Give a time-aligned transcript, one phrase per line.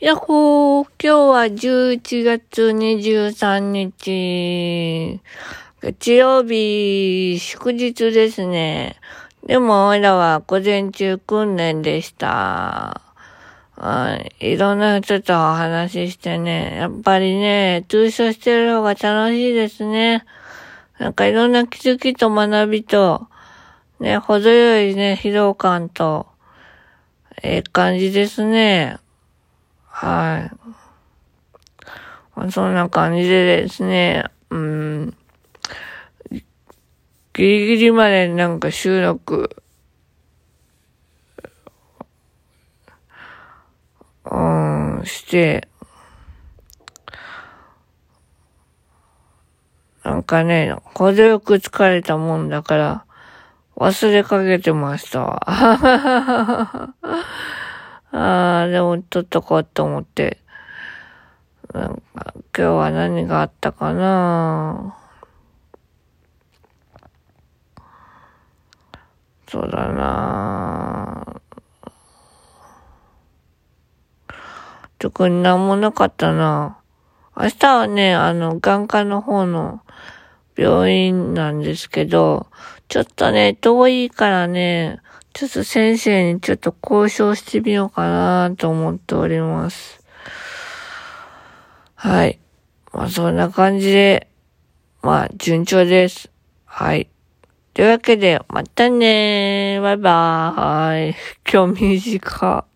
[0.00, 5.20] やっほー、今日は11月23日、
[5.82, 8.96] 月曜日、祝日ですね。
[9.46, 13.02] でも、おいらは午前中訓練でした。
[14.38, 20.24] いろんな人とお話ししてね、やっぱりね、通所してる方が楽しいですね。
[20.98, 23.28] なんかいろんな気づきと学びと、
[23.98, 26.26] ね、程よいね、疲労感と、
[27.42, 28.98] ええ感じですね。
[30.00, 30.50] は
[32.46, 32.50] い。
[32.50, 35.14] そんな感じでですね、うん、
[36.30, 36.40] ギ
[37.34, 39.62] リギリまでなんか収録、
[44.24, 45.68] うん、して、
[50.02, 53.04] なんかね、程よく疲れたもんだから、
[53.76, 56.94] 忘れかけてました。
[58.12, 60.38] ああ、でも撮っとこうと思って。
[61.72, 64.96] なんか、今日は何があったかな？
[69.48, 71.40] そうだな。
[74.98, 76.78] 特になんもなかったな。
[77.36, 79.82] 明日はね、あの、眼科の方の
[80.56, 82.48] 病院なんですけど、
[82.88, 85.00] ちょっとね、遠いからね、
[85.32, 90.02] ちょっと先生にちょっと交渉してみようかなと思っております。
[91.94, 92.38] はい。
[92.92, 94.28] まあそんな感じで、
[95.02, 96.30] まあ順調です。
[96.64, 97.08] はい。
[97.74, 99.82] というわけで、またねー。
[99.82, 101.14] バイバーイ。
[101.50, 102.66] 今日短。